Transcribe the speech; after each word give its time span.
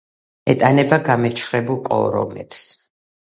ეტანება 0.53 0.99
გამეჩხერებულ 1.09 1.79
კორომებს. 1.91 2.65